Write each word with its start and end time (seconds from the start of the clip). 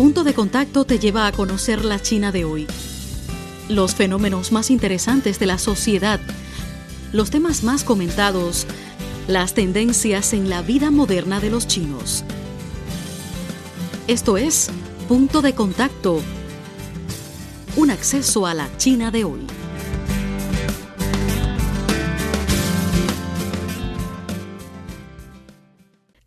Punto 0.00 0.24
de 0.24 0.32
Contacto 0.32 0.86
te 0.86 0.98
lleva 0.98 1.26
a 1.26 1.32
conocer 1.32 1.84
la 1.84 2.00
China 2.00 2.32
de 2.32 2.46
hoy. 2.46 2.66
Los 3.68 3.94
fenómenos 3.94 4.50
más 4.50 4.70
interesantes 4.70 5.38
de 5.38 5.44
la 5.44 5.58
sociedad, 5.58 6.18
los 7.12 7.28
temas 7.28 7.64
más 7.64 7.84
comentados, 7.84 8.66
las 9.28 9.52
tendencias 9.52 10.32
en 10.32 10.48
la 10.48 10.62
vida 10.62 10.90
moderna 10.90 11.38
de 11.38 11.50
los 11.50 11.66
chinos. 11.66 12.24
Esto 14.06 14.38
es 14.38 14.70
Punto 15.06 15.42
de 15.42 15.54
Contacto, 15.54 16.22
un 17.76 17.90
acceso 17.90 18.46
a 18.46 18.54
la 18.54 18.74
China 18.78 19.10
de 19.10 19.24
hoy. 19.24 19.59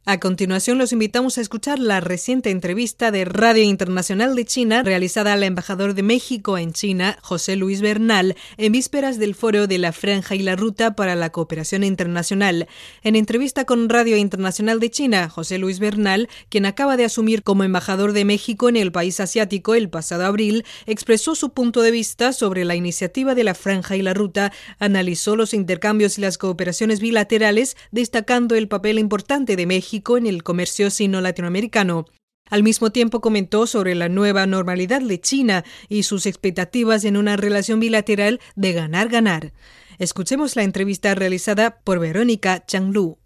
A 0.05 0.19
continuación 0.19 0.77
los 0.77 0.91
invitamos 0.91 1.37
a 1.37 1.41
escuchar 1.41 1.79
la 1.79 2.01
reciente 2.01 2.49
entrevista 2.49 3.09
de 3.09 3.23
Radio 3.23 3.63
Internacional 3.63 4.35
de 4.35 4.43
China 4.43 4.83
realizada 4.83 5.31
al 5.31 5.43
embajador 5.43 5.93
de 5.93 6.03
México 6.03 6.57
en 6.57 6.73
China, 6.73 7.17
José 7.21 7.55
Luis 7.55 7.79
Bernal, 7.79 8.35
en 8.57 8.73
vísperas 8.73 9.17
del 9.17 9.33
foro 9.33 9.65
de 9.65 9.77
la 9.77 9.93
Franja 9.93 10.35
y 10.35 10.39
la 10.39 10.57
Ruta 10.57 10.97
para 10.97 11.15
la 11.15 11.29
Cooperación 11.29 11.85
Internacional. 11.85 12.67
En 13.01 13.15
entrevista 13.15 13.63
con 13.63 13.87
Radio 13.87 14.17
Internacional 14.17 14.81
de 14.81 14.91
China, 14.91 15.29
José 15.29 15.57
Luis 15.57 15.79
Bernal, 15.79 16.27
quien 16.49 16.65
acaba 16.65 16.97
de 16.97 17.05
asumir 17.05 17.41
como 17.41 17.63
embajador 17.63 18.11
de 18.11 18.25
México 18.25 18.67
en 18.67 18.75
el 18.75 18.91
país 18.91 19.21
asiático 19.21 19.73
el 19.73 19.89
pasado 19.89 20.25
abril, 20.25 20.65
expresó 20.85 21.33
su 21.33 21.53
punto 21.53 21.81
de 21.81 21.91
vista 21.91 22.33
sobre 22.33 22.65
la 22.65 22.75
iniciativa 22.75 23.35
de 23.35 23.45
la 23.45 23.53
Franja 23.53 23.95
y 23.95 24.01
la 24.01 24.13
Ruta, 24.13 24.51
analizó 24.79 25.37
los 25.37 25.53
intercambios 25.53 26.17
y 26.17 26.21
las 26.21 26.37
cooperaciones 26.37 26.99
bilaterales, 26.99 27.77
destacando 27.91 28.55
el 28.55 28.67
papel 28.67 28.99
importante 28.99 29.55
de 29.55 29.65
México 29.65 29.92
en 29.93 30.25
el 30.25 30.43
comercio 30.43 30.89
sino-latinoamericano. 30.89 32.05
Al 32.49 32.63
mismo 32.63 32.91
tiempo 32.91 33.21
comentó 33.21 33.67
sobre 33.67 33.95
la 33.95 34.09
nueva 34.09 34.45
normalidad 34.47 35.01
de 35.01 35.21
China 35.21 35.63
y 35.87 36.03
sus 36.03 36.25
expectativas 36.25 37.05
en 37.05 37.15
una 37.15 37.37
relación 37.37 37.79
bilateral 37.79 38.41
de 38.55 38.73
ganar-ganar. 38.73 39.53
Escuchemos 39.99 40.55
la 40.55 40.63
entrevista 40.63 41.13
realizada 41.13 41.79
por 41.83 41.99
Verónica 41.99 42.65
Changlu. 42.65 43.22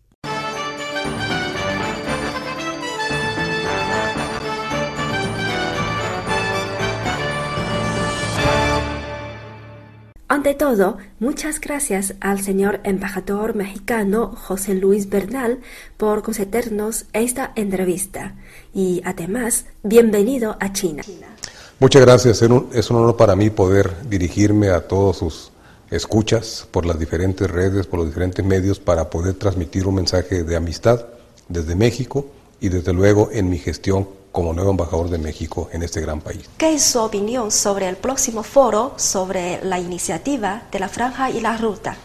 Ante 10.38 10.54
todo, 10.54 10.98
muchas 11.20 11.60
gracias 11.60 12.14
al 12.20 12.42
señor 12.42 12.80
embajador 12.84 13.56
mexicano 13.56 14.36
José 14.36 14.76
Luis 14.76 15.10
Bernal 15.10 15.62
por 15.98 16.22
concedernos 16.22 17.06
esta 17.14 17.54
entrevista 17.56 18.36
y 18.72 19.02
además, 19.04 19.66
bienvenido 19.82 20.56
a 20.60 20.72
China. 20.74 21.02
Muchas 21.80 22.04
gracias, 22.04 22.44
es 22.44 22.90
un 22.92 22.98
honor 22.98 23.18
para 23.18 23.36
mí 23.36 23.50
poder 23.50 23.92
dirigirme 24.08 24.70
a 24.70 24.88
todos 24.88 25.18
sus 25.18 25.52
escuchas 25.90 26.68
por 26.70 26.86
las 26.86 27.00
diferentes 27.00 27.50
redes, 27.50 27.88
por 27.88 27.98
los 27.98 28.08
diferentes 28.08 28.46
medios 28.46 28.80
para 28.80 29.10
poder 29.10 29.34
transmitir 29.34 29.88
un 29.88 29.96
mensaje 29.96 30.44
de 30.44 30.56
amistad 30.56 31.04
desde 31.50 31.76
México 31.76 32.28
y 32.62 32.70
desde 32.70 32.94
luego 32.94 33.30
en 33.32 33.50
mi 33.50 33.58
gestión 33.58 34.08
como 34.32 34.54
nuevo 34.54 34.72
embajador 34.72 35.10
de 35.10 35.18
México 35.18 35.70
en 35.72 35.84
este 35.84 36.02
gran 36.02 36.22
país. 36.22 36.50
¿Qué 36.58 36.74
es 36.76 36.84
su 36.84 37.00
opinión 37.00 37.52
sobre 37.52 37.88
el 37.88 37.96
próximo 37.96 38.44
foro 38.44 38.94
sobre 38.98 39.64
la 39.64 39.80
iniciativa 39.80 40.68
de 40.72 40.80
la 40.80 40.90
franja 40.90 41.30
y 41.32 41.40
la 41.42 41.58
ruta? 41.58 41.98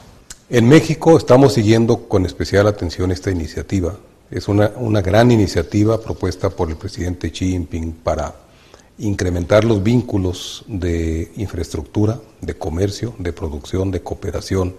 En 0.48 0.68
México 0.68 1.16
estamos 1.16 1.54
siguiendo 1.54 2.08
con 2.08 2.26
especial 2.26 2.66
atención 2.66 3.10
esta 3.10 3.30
iniciativa. 3.30 3.96
Es 4.30 4.48
una, 4.48 4.72
una 4.76 5.00
gran 5.00 5.30
iniciativa 5.30 6.00
propuesta 6.00 6.50
por 6.50 6.68
el 6.68 6.76
presidente 6.76 7.30
Xi 7.30 7.50
Jinping 7.50 7.92
para 7.92 8.34
incrementar 8.98 9.64
los 9.64 9.82
vínculos 9.82 10.64
de 10.66 11.32
infraestructura, 11.36 12.20
de 12.40 12.54
comercio, 12.54 13.14
de 13.18 13.32
producción, 13.32 13.90
de 13.90 14.02
cooperación 14.02 14.74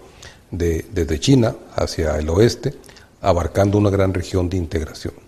de, 0.50 0.86
desde 0.92 1.20
China 1.20 1.54
hacia 1.74 2.18
el 2.18 2.28
oeste, 2.28 2.74
abarcando 3.20 3.78
una 3.78 3.90
gran 3.90 4.14
región 4.14 4.48
de 4.48 4.56
integración. 4.56 5.23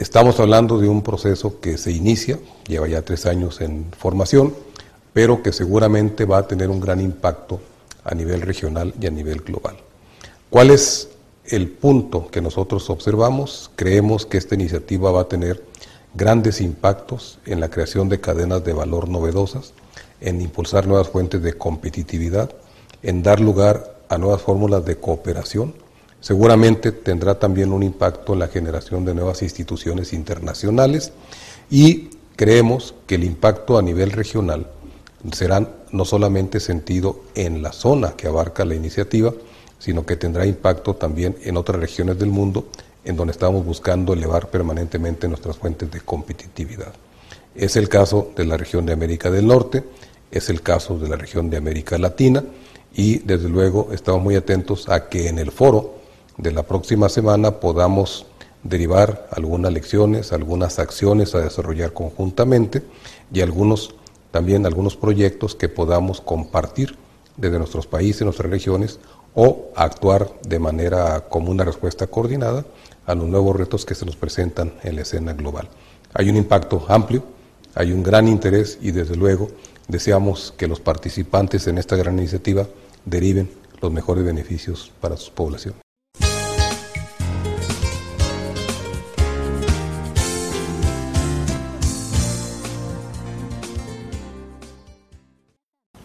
Estamos 0.00 0.40
hablando 0.40 0.78
de 0.78 0.88
un 0.88 1.02
proceso 1.02 1.60
que 1.60 1.76
se 1.76 1.92
inicia, 1.92 2.38
lleva 2.66 2.88
ya 2.88 3.02
tres 3.02 3.26
años 3.26 3.60
en 3.60 3.84
formación, 3.98 4.54
pero 5.12 5.42
que 5.42 5.52
seguramente 5.52 6.24
va 6.24 6.38
a 6.38 6.48
tener 6.48 6.70
un 6.70 6.80
gran 6.80 7.02
impacto 7.02 7.60
a 8.02 8.14
nivel 8.14 8.40
regional 8.40 8.94
y 8.98 9.06
a 9.06 9.10
nivel 9.10 9.42
global. 9.42 9.76
¿Cuál 10.48 10.70
es 10.70 11.10
el 11.44 11.68
punto 11.68 12.28
que 12.30 12.40
nosotros 12.40 12.88
observamos? 12.88 13.70
Creemos 13.76 14.24
que 14.24 14.38
esta 14.38 14.54
iniciativa 14.54 15.12
va 15.12 15.20
a 15.20 15.28
tener 15.28 15.62
grandes 16.14 16.62
impactos 16.62 17.38
en 17.44 17.60
la 17.60 17.68
creación 17.68 18.08
de 18.08 18.22
cadenas 18.22 18.64
de 18.64 18.72
valor 18.72 19.06
novedosas, 19.06 19.74
en 20.22 20.40
impulsar 20.40 20.86
nuevas 20.86 21.10
fuentes 21.10 21.42
de 21.42 21.52
competitividad, 21.52 22.50
en 23.02 23.22
dar 23.22 23.38
lugar 23.38 24.00
a 24.08 24.16
nuevas 24.16 24.40
fórmulas 24.40 24.82
de 24.86 24.96
cooperación, 24.96 25.74
Seguramente 26.20 26.92
tendrá 26.92 27.38
también 27.38 27.72
un 27.72 27.82
impacto 27.82 28.34
en 28.34 28.40
la 28.40 28.48
generación 28.48 29.04
de 29.04 29.14
nuevas 29.14 29.42
instituciones 29.42 30.12
internacionales 30.12 31.12
y 31.70 32.10
creemos 32.36 32.94
que 33.06 33.14
el 33.14 33.24
impacto 33.24 33.78
a 33.78 33.82
nivel 33.82 34.12
regional 34.12 34.66
será 35.32 35.66
no 35.92 36.04
solamente 36.04 36.60
sentido 36.60 37.20
en 37.34 37.62
la 37.62 37.72
zona 37.72 38.12
que 38.16 38.26
abarca 38.26 38.64
la 38.64 38.74
iniciativa, 38.74 39.32
sino 39.78 40.04
que 40.04 40.16
tendrá 40.16 40.46
impacto 40.46 40.94
también 40.94 41.36
en 41.42 41.56
otras 41.56 41.80
regiones 41.80 42.18
del 42.18 42.30
mundo 42.30 42.66
en 43.04 43.16
donde 43.16 43.32
estamos 43.32 43.64
buscando 43.64 44.12
elevar 44.12 44.50
permanentemente 44.50 45.26
nuestras 45.26 45.56
fuentes 45.56 45.90
de 45.90 46.00
competitividad. 46.00 46.92
Es 47.54 47.76
el 47.76 47.88
caso 47.88 48.30
de 48.36 48.44
la 48.44 48.56
región 48.56 48.84
de 48.84 48.92
América 48.92 49.30
del 49.30 49.46
Norte, 49.46 49.84
es 50.30 50.50
el 50.50 50.60
caso 50.62 50.98
de 50.98 51.08
la 51.08 51.16
región 51.16 51.48
de 51.48 51.56
América 51.56 51.98
Latina 51.98 52.44
y 52.94 53.18
desde 53.20 53.48
luego 53.48 53.88
estamos 53.92 54.22
muy 54.22 54.36
atentos 54.36 54.88
a 54.88 55.08
que 55.08 55.28
en 55.28 55.38
el 55.38 55.50
foro 55.50 55.99
de 56.42 56.52
la 56.52 56.62
próxima 56.62 57.08
semana 57.08 57.60
podamos 57.60 58.26
derivar 58.62 59.28
algunas 59.30 59.72
lecciones, 59.72 60.32
algunas 60.32 60.78
acciones 60.78 61.34
a 61.34 61.40
desarrollar 61.40 61.92
conjuntamente 61.92 62.82
y 63.32 63.40
algunos 63.40 63.94
también 64.30 64.64
algunos 64.64 64.96
proyectos 64.96 65.54
que 65.54 65.68
podamos 65.68 66.20
compartir 66.20 66.96
desde 67.36 67.58
nuestros 67.58 67.86
países, 67.86 68.22
nuestras 68.22 68.50
regiones 68.50 69.00
o 69.34 69.70
actuar 69.76 70.30
de 70.46 70.58
manera 70.58 71.28
como 71.28 71.50
una 71.50 71.64
respuesta 71.64 72.06
coordinada 72.06 72.64
a 73.06 73.14
los 73.14 73.28
nuevos 73.28 73.56
retos 73.56 73.84
que 73.84 73.94
se 73.94 74.06
nos 74.06 74.16
presentan 74.16 74.72
en 74.82 74.96
la 74.96 75.02
escena 75.02 75.32
global. 75.32 75.68
Hay 76.14 76.30
un 76.30 76.36
impacto 76.36 76.84
amplio, 76.88 77.22
hay 77.74 77.92
un 77.92 78.02
gran 78.02 78.28
interés 78.28 78.78
y 78.80 78.92
desde 78.92 79.16
luego 79.16 79.48
deseamos 79.88 80.54
que 80.56 80.68
los 80.68 80.80
participantes 80.80 81.66
en 81.66 81.78
esta 81.78 81.96
gran 81.96 82.18
iniciativa 82.18 82.66
deriven 83.04 83.50
los 83.80 83.92
mejores 83.92 84.24
beneficios 84.24 84.92
para 85.00 85.16
sus 85.16 85.30
poblaciones. 85.30 85.89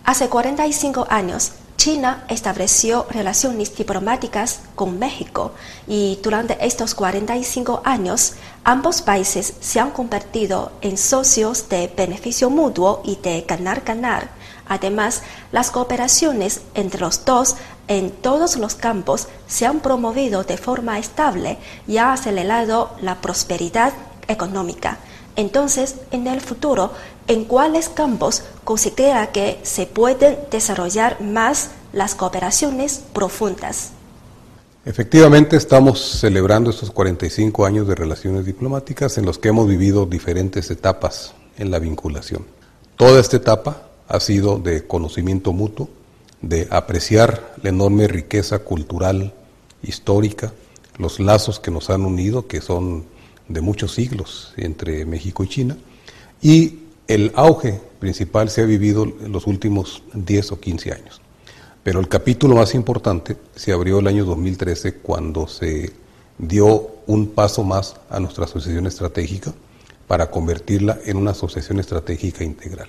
Hace 0.05 0.29
45 0.29 1.07
años, 1.09 1.53
China 1.77 2.25
estableció 2.29 3.07
relaciones 3.09 3.75
diplomáticas 3.75 4.59
con 4.75 4.99
México 4.99 5.53
y 5.88 6.19
durante 6.21 6.63
estos 6.63 6.93
45 6.93 7.81
años 7.83 8.33
ambos 8.63 9.01
países 9.01 9.55
se 9.61 9.79
han 9.79 9.89
convertido 9.89 10.71
en 10.81 10.99
socios 10.99 11.69
de 11.69 11.88
beneficio 11.88 12.51
mutuo 12.51 13.01
y 13.03 13.16
de 13.16 13.45
ganar-ganar. 13.47 14.29
Además, 14.67 15.23
las 15.51 15.71
cooperaciones 15.71 16.61
entre 16.75 17.01
los 17.01 17.25
dos 17.25 17.55
en 17.87 18.11
todos 18.11 18.57
los 18.57 18.75
campos 18.75 19.27
se 19.47 19.66
han 19.66 19.79
promovido 19.79 20.43
de 20.43 20.57
forma 20.57 20.99
estable 20.99 21.57
y 21.87 21.97
ha 21.97 22.13
acelerado 22.13 22.91
la 23.01 23.22
prosperidad 23.22 23.91
económica. 24.27 24.99
Entonces, 25.35 25.96
en 26.11 26.28
el 26.28 26.41
futuro, 26.41 26.91
¿en 27.28 27.46
cuáles 27.46 27.90
campos 27.90 28.43
considera 28.64 29.32
que 29.32 29.59
se 29.64 29.85
pueden 29.85 30.37
desarrollar 30.49 31.22
más 31.22 31.72
las 31.91 32.16
cooperaciones 32.16 33.03
profundas? 33.14 33.91
Efectivamente, 34.85 35.58
estamos 35.58 35.99
celebrando 35.99 36.70
estos 36.70 36.91
45 36.91 37.66
años 37.66 37.87
de 37.87 37.96
relaciones 37.96 38.46
diplomáticas 38.46 39.17
en 39.17 39.26
los 39.26 39.40
que 39.40 39.49
hemos 39.49 39.67
vivido 39.67 40.05
diferentes 40.05 40.70
etapas 40.70 41.34
en 41.58 41.72
la 41.72 41.79
vinculación. 41.79 42.46
Toda 42.96 43.20
esta 43.20 43.37
etapa 43.37 43.87
ha 44.08 44.20
sido 44.20 44.59
de 44.59 44.85
conocimiento 44.85 45.53
mutuo, 45.53 45.90
de 46.41 46.67
apreciar 46.70 47.55
la 47.64 47.70
enorme 47.70 48.08
riqueza 48.08 48.59
cultural, 48.59 49.34
histórica, 49.82 50.53
los 50.97 51.20
lazos 51.20 51.59
que 51.59 51.72
nos 51.72 51.90
han 51.90 52.05
unido, 52.05 52.47
que 52.47 52.61
son 52.61 53.05
de 53.47 53.62
muchos 53.62 53.94
siglos 53.94 54.53
entre 54.58 55.06
México 55.06 55.44
y 55.44 55.47
China, 55.47 55.78
y 56.42 56.80
el 57.08 57.32
auge 57.36 57.80
principal 58.00 58.50
se 58.50 58.62
ha 58.62 58.66
vivido 58.66 59.03
en 59.03 59.32
los 59.32 59.47
últimos 59.47 60.03
10 60.14 60.52
o 60.52 60.59
15 60.59 60.92
años. 60.92 61.22
Pero 61.84 62.00
el 62.00 62.08
capítulo 62.08 62.56
más 62.56 62.74
importante 62.74 63.38
se 63.56 63.72
abrió 63.72 64.00
el 64.00 64.08
año 64.08 64.26
2013 64.26 64.96
cuando 64.96 65.47
se 65.47 65.94
dio 66.38 66.88
un 67.08 67.28
paso 67.28 67.64
más 67.64 67.96
a 68.09 68.20
nuestra 68.20 68.46
asociación 68.46 68.88
estratégica, 68.88 69.53
para 70.08 70.30
convertirla 70.30 71.00
en 71.06 71.18
una 71.18 71.32
asociación 71.32 71.80
estratégica 71.80 72.44
integral. 72.44 72.88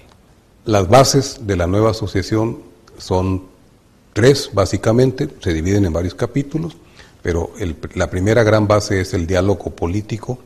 Las 0.64 0.88
bases 0.88 1.46
de 1.46 1.56
la 1.56 1.66
nueva 1.66 1.90
asociación 1.90 2.58
son 2.98 3.44
tres, 4.12 4.50
básicamente, 4.52 5.28
se 5.40 5.54
dividen 5.54 5.84
en 5.86 5.92
varios 5.92 6.14
capítulos, 6.14 6.76
pero 7.22 7.52
la 7.94 8.10
primera 8.10 8.42
gran 8.42 8.66
base 8.66 9.00
es 9.00 9.14
el 9.14 9.26
diálogo 9.26 9.70
político 9.70 10.38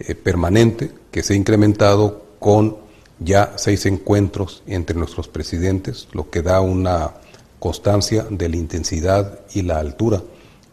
eh, 0.00 0.14
permanente 0.14 0.90
que 1.10 1.22
se 1.22 1.34
ha 1.34 1.36
incrementado 1.36 2.24
con 2.38 2.78
ya 3.18 3.52
seis 3.56 3.84
encuentros 3.84 4.62
entre 4.66 4.96
nuestros 4.96 5.28
presidentes, 5.28 6.08
lo 6.12 6.30
que 6.30 6.40
da 6.40 6.62
una 6.62 7.12
constancia 7.58 8.26
de 8.30 8.48
la 8.48 8.56
intensidad 8.56 9.40
y 9.52 9.62
la 9.62 9.78
altura 9.78 10.22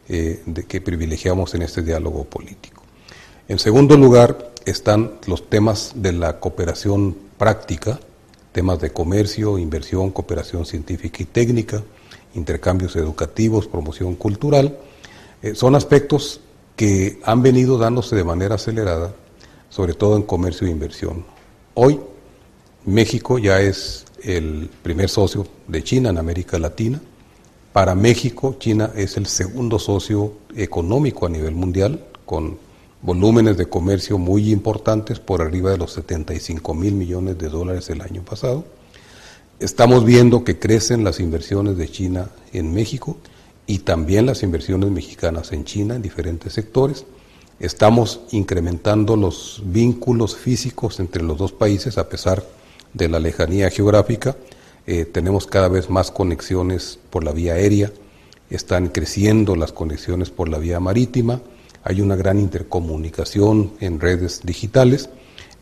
eh, 0.08 0.42
de 0.46 0.64
que 0.64 0.80
privilegiamos 0.80 1.54
en 1.54 1.64
este 1.64 1.82
diálogo 1.82 2.24
político. 2.24 2.82
En 3.50 3.60
segundo 3.60 3.98
lugar 3.98 4.54
están 4.66 5.12
los 5.26 5.50
temas 5.50 5.92
de 5.96 6.14
la 6.14 6.40
cooperación 6.40 7.18
práctica, 7.38 8.00
temas 8.54 8.80
de 8.80 8.92
comercio, 8.92 9.58
inversión, 9.58 10.12
cooperación 10.12 10.66
científica 10.66 11.22
y 11.22 11.26
técnica, 11.26 11.84
intercambios 12.34 12.96
educativos, 12.96 13.68
promoción 13.68 14.16
cultural. 14.16 14.78
Eh, 15.42 15.54
son 15.54 15.76
aspectos 15.76 16.40
que 16.78 17.20
han 17.24 17.42
venido 17.42 17.78
dándose 17.78 18.16
de 18.16 18.24
manera 18.24 18.56
acelerada, 18.56 19.14
sobre 19.68 19.96
todo 19.96 20.16
en 20.16 20.22
comercio 20.22 20.68
e 20.68 20.72
inversión. 20.72 21.26
Hoy 21.74 22.00
México 22.86 23.40
ya 23.40 23.60
es 23.60 24.06
el 24.24 24.70
primer 24.84 25.10
socio 25.10 25.48
de 25.68 25.84
China 25.84 26.12
en 26.12 26.20
América 26.20 26.60
Latina. 26.60 27.02
Para 27.74 27.96
México, 27.96 28.56
China 28.60 28.92
es 28.96 29.18
el 29.18 29.26
segundo 29.26 29.80
socio 29.80 30.34
económico 30.56 31.26
a 31.26 31.30
nivel 31.30 31.56
mundial, 31.56 32.06
con 32.26 32.60
volúmenes 33.02 33.58
de 33.58 33.68
comercio 33.68 34.20
muy 34.20 34.52
importantes, 34.52 35.20
por 35.20 35.42
arriba 35.42 35.72
de 35.72 35.80
los 35.80 35.94
75 35.94 36.74
mil 36.76 36.94
millones 36.94 37.40
de 37.40 37.50
dólares 37.50 37.90
el 37.90 38.02
año 38.02 38.22
pasado. 38.22 38.66
Estamos 39.60 40.06
viendo 40.06 40.44
que 40.44 40.60
crecen 40.60 41.04
las 41.04 41.20
inversiones 41.20 41.76
de 41.76 41.90
China 41.90 42.30
en 42.54 42.72
México 42.72 43.18
y 43.68 43.80
también 43.80 44.26
las 44.26 44.42
inversiones 44.44 44.90
mexicanas 44.90 45.52
en 45.52 45.66
China 45.66 45.96
en 45.96 46.02
diferentes 46.02 46.54
sectores. 46.54 47.06
Estamos 47.60 48.22
incrementando 48.32 49.16
los 49.18 49.62
vínculos 49.66 50.36
físicos 50.36 51.00
entre 51.00 51.22
los 51.24 51.38
dos 51.38 51.52
países 51.52 51.98
a 51.98 52.08
pesar 52.08 52.44
de 52.94 53.10
la 53.10 53.20
lejanía 53.20 53.70
geográfica, 53.70 54.38
eh, 54.88 55.04
tenemos 55.04 55.46
cada 55.48 55.68
vez 55.68 55.90
más 55.90 56.12
conexiones 56.12 56.98
por 57.10 57.26
la 57.26 57.34
vía 57.34 57.54
aérea, 57.56 57.92
están 58.50 58.88
creciendo 58.88 59.58
las 59.58 59.74
conexiones 59.74 60.30
por 60.30 60.48
la 60.48 60.58
vía 60.60 60.80
marítima, 60.80 61.42
hay 61.84 62.00
una 62.00 62.16
gran 62.16 62.40
intercomunicación 62.40 63.74
en 63.82 64.00
redes 64.00 64.42
digitales 64.44 65.10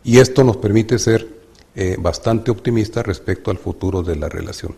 y 0.04 0.20
esto 0.20 0.44
nos 0.44 0.58
permite 0.58 1.00
ser 1.00 1.28
eh, 1.76 1.98
bastante 2.00 2.52
optimistas 2.52 3.06
respecto 3.06 3.50
al 3.50 3.58
futuro 3.58 4.04
de 4.04 4.16
la 4.16 4.30
relación. 4.30 4.76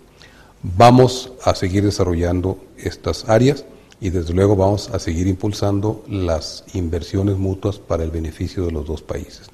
Vamos 0.63 1.31
a 1.44 1.54
seguir 1.54 1.83
desarrollando 1.83 2.57
estas 2.77 3.30
áreas 3.30 3.65
y 4.00 4.09
desde 4.09 4.33
luego 4.33 4.56
vamos 4.56 4.89
a 4.89 5.00
seguir 5.00 5.27
impulsando 5.27 6.04
las 6.07 6.63
inversiones 6.74 7.38
mutuas 7.38 7.77
para 7.77 8.04
el 8.04 8.12
beneficio 8.12 8.65
de 8.65 8.71
los 8.71 8.86
dos 8.86 9.01
países. 9.01 9.50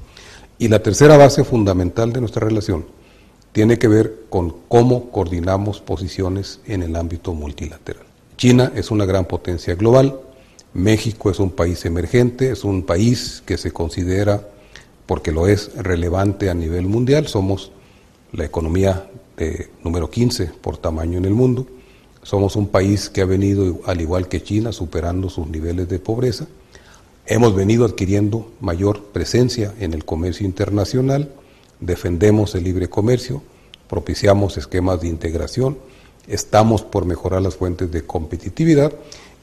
Y 0.58 0.68
la 0.70 0.82
tercera 0.82 1.18
base 1.18 1.44
fundamental 1.44 2.14
de 2.14 2.22
nuestra 2.22 2.46
relación 2.46 2.86
tiene 3.52 3.78
que 3.78 3.88
ver 3.88 4.26
con 4.30 4.56
cómo 4.68 5.12
coordinamos 5.12 5.82
posiciones 5.82 6.60
en 6.66 6.84
el 6.84 6.96
ámbito 6.96 7.34
multilateral. 7.34 8.06
China 8.38 8.72
es 8.76 8.90
una 8.90 9.06
gran 9.06 9.26
potencia 9.26 9.76
global, 9.76 10.20
México 10.74 11.30
es 11.30 11.40
un 11.40 11.52
país 11.52 11.86
emergente, 11.86 12.52
es 12.52 12.64
un 12.64 12.84
país 12.84 13.44
que 13.46 13.58
se 13.58 13.72
considera, 13.72 14.48
porque 15.06 15.32
lo 15.32 15.48
es, 15.48 15.72
relevante 15.76 16.50
a 16.50 16.54
nivel 16.54 16.88
mundial, 16.88 17.28
somos 17.28 17.72
la 18.32 18.46
economía 18.46 19.08
de 19.38 19.70
número 19.84 20.10
15 20.10 20.52
por 20.62 20.78
tamaño 20.78 21.18
en 21.18 21.26
el 21.26 21.34
mundo, 21.34 21.68
somos 22.22 22.56
un 22.56 22.68
país 22.68 23.10
que 23.10 23.22
ha 23.22 23.26
venido, 23.26 23.82
al 23.86 24.00
igual 24.02 24.28
que 24.28 24.42
China, 24.42 24.72
superando 24.72 25.30
sus 25.30 25.48
niveles 25.48 25.90
de 25.90 26.00
pobreza, 26.00 26.48
Hemos 27.26 27.56
venido 27.56 27.86
adquiriendo 27.86 28.52
mayor 28.60 29.02
presencia 29.06 29.74
en 29.80 29.94
el 29.94 30.04
comercio 30.04 30.46
internacional, 30.46 31.32
defendemos 31.80 32.54
el 32.54 32.66
libre 32.66 32.90
comercio, 32.90 33.42
propiciamos 33.88 34.58
esquemas 34.58 35.00
de 35.00 35.08
integración, 35.08 35.78
estamos 36.28 36.84
por 36.84 37.06
mejorar 37.06 37.42
las 37.42 37.56
fuentes 37.56 37.90
de 37.92 38.06
competitividad 38.06 38.92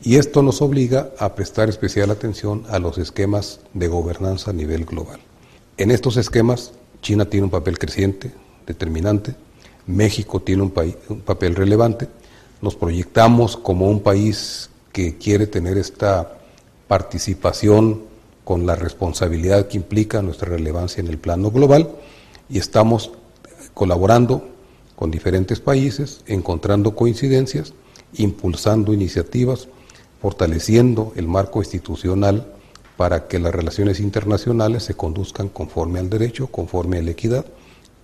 y 0.03 0.17
esto 0.17 0.43
nos 0.43 0.61
obliga 0.61 1.13
a 1.19 1.35
prestar 1.35 1.71
especial 1.71 2.11
atención 2.11 2.65
a 2.69 2.79
los 2.79 2.99
esquemas 2.99 3.61
de 3.73 3.89
gobernanza 3.89 4.51
a 4.51 4.55
nivel 4.55 4.85
global. 4.85 5.21
En 5.79 5.91
estos 5.91 6.19
esquemas, 6.19 6.75
China 7.01 7.31
tiene 7.31 7.45
un 7.45 7.51
papel 7.51 7.79
creciente, 7.79 8.31
determinante, 8.67 9.37
México 9.91 10.41
tiene 10.41 10.63
un, 10.63 10.73
un 11.09 11.21
papel 11.21 11.55
relevante, 11.55 12.09
nos 12.63 12.77
proyectamos 12.77 13.57
como 13.57 13.89
un 13.89 14.01
país 14.01 14.71
que 14.93 15.17
quiere 15.19 15.47
tener 15.47 15.79
esta 15.79 16.39
participación 16.89 18.03
con 18.45 18.67
la 18.67 18.75
responsabilidad 18.75 19.69
que 19.69 19.77
implica 19.77 20.23
nuestra 20.23 20.49
relevancia 20.49 21.01
en 21.01 21.09
el 21.09 21.19
plano 21.19 21.51
global 21.51 21.91
y 22.49 22.59
estamos 22.59 23.13
colaborando 23.75 24.49
con 24.97 25.11
diferentes 25.11 25.61
países, 25.61 26.23
encontrando 26.27 26.95
coincidencias, 26.95 27.73
impulsando 28.15 28.93
iniciativas, 28.93 29.69
fortaleciendo 30.21 31.13
el 31.17 31.29
marco 31.29 31.61
institucional 31.61 32.53
para 32.97 33.29
que 33.29 33.39
las 33.39 33.55
relaciones 33.55 34.01
internacionales 34.01 34.83
se 34.83 34.95
conduzcan 34.95 35.49
conforme 35.49 36.01
al 36.01 36.11
derecho, 36.11 36.49
conforme 36.49 36.99
a 36.99 37.03
la 37.03 37.13
equidad, 37.13 37.47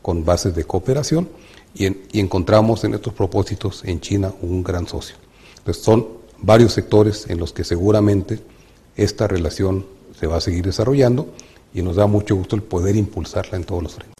con 0.00 0.24
bases 0.24 0.54
de 0.54 0.64
cooperación 0.64 1.28
y, 1.76 1.86
y 2.12 2.20
encontramos 2.20 2.84
en 2.84 2.94
estos 2.94 3.12
propósitos 3.12 3.82
en 3.84 4.00
China 4.00 4.32
un 4.40 4.64
gran 4.64 4.86
socio. 4.88 5.16
Entonces 5.58 5.82
son 5.82 6.06
varios 6.38 6.72
sectores 6.72 7.28
en 7.28 7.38
los 7.38 7.52
que 7.52 7.64
seguramente 7.64 8.40
esta 8.96 9.26
relación 9.26 9.86
se 10.18 10.26
va 10.26 10.36
a 10.36 10.40
seguir 10.40 10.64
desarrollando 10.64 11.28
y 11.74 11.82
nos 11.82 11.96
da 11.96 12.06
mucho 12.06 12.36
gusto 12.36 12.56
el 12.56 12.62
poder 12.62 12.96
impulsarla 12.96 13.56
en 13.56 13.64
todos 13.64 13.82
los 13.82 13.94
frentes. 13.94 14.16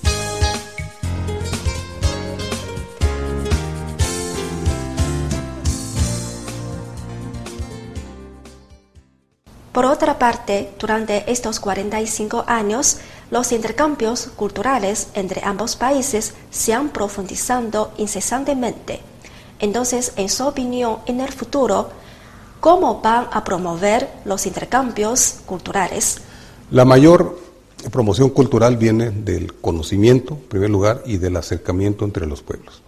Por 9.76 9.84
otra 9.84 10.18
parte, 10.18 10.70
durante 10.78 11.30
estos 11.30 11.60
45 11.60 12.44
años, 12.46 12.96
los 13.30 13.52
intercambios 13.52 14.28
culturales 14.36 15.08
entre 15.14 15.42
ambos 15.44 15.76
países 15.76 16.34
se 16.50 16.72
han 16.72 16.90
profundizado 16.90 17.92
incesantemente. 17.98 19.00
Entonces, 19.58 20.12
en 20.16 20.28
su 20.28 20.46
opinión, 20.46 20.98
en 21.06 21.20
el 21.20 21.32
futuro, 21.32 21.90
¿Cómo 22.60 23.00
van 23.00 23.28
a 23.30 23.44
promover 23.44 24.08
los 24.24 24.46
intercambios 24.46 25.36
culturales? 25.46 26.18
La 26.70 26.84
mayor 26.84 27.38
promoción 27.92 28.30
cultural 28.30 28.76
viene 28.76 29.10
del 29.10 29.54
conocimiento, 29.54 30.34
en 30.34 30.48
primer 30.48 30.70
lugar, 30.70 31.02
y 31.06 31.18
del 31.18 31.36
acercamiento 31.36 32.04
entre 32.04 32.26
los 32.26 32.42
pueblos. 32.42 32.82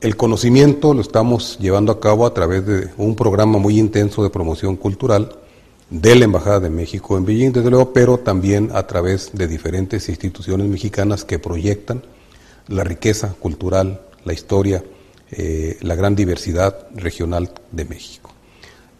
El 0.00 0.16
conocimiento 0.16 0.94
lo 0.94 1.00
estamos 1.00 1.58
llevando 1.60 1.92
a 1.92 2.00
cabo 2.00 2.26
a 2.26 2.34
través 2.34 2.66
de 2.66 2.90
un 2.96 3.14
programa 3.14 3.58
muy 3.58 3.78
intenso 3.78 4.22
de 4.22 4.30
promoción 4.30 4.74
cultural 4.74 5.36
de 5.90 6.14
la 6.14 6.24
Embajada 6.24 6.60
de 6.60 6.70
México 6.70 7.16
en 7.16 7.24
Beijing, 7.24 7.52
desde 7.52 7.70
luego, 7.70 7.92
pero 7.92 8.18
también 8.18 8.70
a 8.74 8.86
través 8.86 9.30
de 9.32 9.46
diferentes 9.46 10.08
instituciones 10.08 10.68
mexicanas 10.68 11.24
que 11.24 11.38
proyectan 11.38 12.02
la 12.68 12.84
riqueza 12.84 13.34
cultural, 13.38 14.00
la 14.24 14.32
historia, 14.32 14.82
eh, 15.30 15.78
la 15.82 15.94
gran 15.94 16.14
diversidad 16.14 16.86
regional 16.94 17.50
de 17.72 17.84
México. 17.84 18.30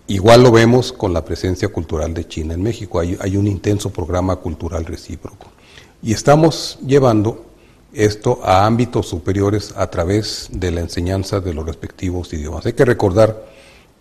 Igual 0.06 0.42
lo 0.42 0.52
vemos 0.52 0.92
con 0.92 1.14
la 1.14 1.24
presencia 1.24 1.68
cultural 1.68 2.12
de 2.12 2.28
China 2.28 2.54
en 2.54 2.62
México. 2.62 3.00
Hay, 3.00 3.36
un 3.36 3.46
intenso 3.46 3.90
programa 3.90 4.36
cultural 4.36 4.84
recíproco. 4.84 5.46
Y 6.02 6.12
estamos 6.12 6.78
llevando 6.86 7.46
esto 7.94 8.40
a 8.42 8.66
ámbitos 8.66 9.08
superiores 9.08 9.72
a 9.76 9.86
través 9.90 10.48
de 10.52 10.70
la 10.72 10.80
enseñanza 10.80 11.40
de 11.40 11.54
los 11.54 11.64
respectivos 11.64 12.32
idiomas. 12.34 12.66
Hay 12.66 12.74
que 12.74 12.84
recordar 12.84 13.46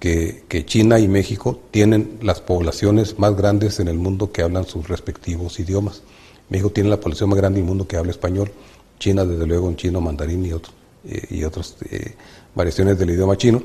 que, 0.03 0.65
China 0.65 0.99
y 0.99 1.07
México 1.07 1.61
tienen 1.71 2.19
las 2.21 2.41
poblaciones 2.41 3.17
más 3.19 3.37
grandes 3.37 3.79
en 3.79 3.87
el 3.87 3.97
mundo 3.97 4.33
que 4.33 4.41
hablan 4.41 4.65
sus 4.65 4.89
respectivos 4.89 5.61
idiomas. 5.61 6.01
México 6.49 6.71
tiene 6.71 6.89
la 6.89 6.99
población 6.99 7.29
más 7.29 7.37
grande 7.37 7.61
del 7.61 7.67
mundo 7.67 7.87
que 7.87 7.95
habla 7.95 8.11
español. 8.11 8.51
China, 8.99 9.23
desde 9.23 9.47
luego, 9.47 9.69
en 9.69 9.77
chino, 9.77 10.01
mandarín 10.01 10.45
y, 10.45 10.51
otros, 10.51 10.75
eh, 11.07 11.25
y 11.29 11.45
otras 11.45 11.77
eh, 11.89 12.15
variaciones 12.53 12.99
del 12.99 13.11
idioma 13.11 13.37
chino. 13.37 13.63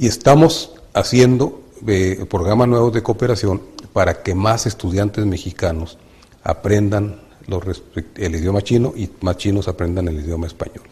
Y 0.00 0.08
estamos 0.08 0.72
haciendo 0.94 1.62
programas 2.28 2.66
nuevos 2.66 2.92
de 2.92 3.04
cooperación 3.04 3.62
para 3.92 4.24
que 4.24 4.34
más 4.34 4.66
estudiantes 4.66 5.24
mexicanos 5.26 5.96
aprendan 6.42 7.20
el 8.16 8.34
idioma 8.34 8.62
chino 8.62 8.92
y 8.96 9.08
más 9.20 9.36
chinos 9.36 9.68
aprendan 9.68 10.08
el 10.08 10.18
idioma 10.18 10.48
español. 10.48 10.82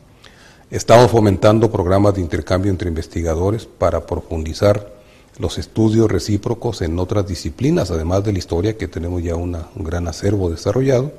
Estamos 0.70 1.10
fomentando 1.10 1.70
programas 1.70 2.14
de 2.14 2.20
intercambio 2.20 2.70
entre 2.70 2.88
investigadores 2.88 3.66
para 3.66 4.06
profundizar 4.06 4.94
los 5.38 5.58
estudios 5.58 6.10
recíprocos 6.10 6.82
en 6.82 6.98
otras 6.98 7.26
disciplinas, 7.26 7.90
además 7.90 8.24
de 8.24 8.32
la 8.32 8.38
historia, 8.38 8.76
que 8.76 8.88
tenemos 8.88 9.22
ya 9.22 9.36
un 9.36 9.56
gran 9.76 10.08
acervo 10.08 10.50
desarrollado, 10.50 11.12